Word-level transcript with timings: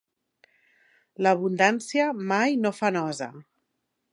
L'abundància 1.27 2.07
mai 2.33 2.59
no 2.65 2.73
fa 2.81 2.93
nosa. 2.99 3.29